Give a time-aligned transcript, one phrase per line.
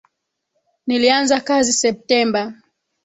[0.87, 2.53] Nilianza kazi Septemba